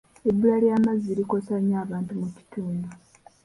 Ebbula 0.29 0.55
ly'amazzi 0.63 1.11
likosa 1.19 1.55
nnyo 1.61 1.77
abantu 1.83 2.11
mu 2.21 2.27
kitundu. 2.35 2.87